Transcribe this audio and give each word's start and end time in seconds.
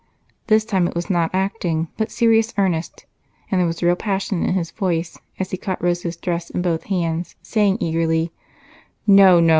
This 0.47 0.65
time 0.65 0.87
it 0.87 0.95
was 0.95 1.11
not 1.11 1.29
acting, 1.31 1.87
but 1.95 2.09
serious, 2.09 2.55
earnest, 2.57 3.05
and 3.51 3.59
there 3.59 3.67
was 3.67 3.83
real 3.83 3.95
passion 3.95 4.43
in 4.43 4.55
his 4.55 4.71
voice 4.71 5.19
as 5.39 5.51
he 5.51 5.57
caught 5.57 5.79
Rose's 5.83 6.17
dress 6.17 6.49
in 6.49 6.63
both 6.63 6.85
hands, 6.85 7.35
saying 7.43 7.77
eagerly: 7.79 8.31
"No, 9.05 9.39
no! 9.39 9.49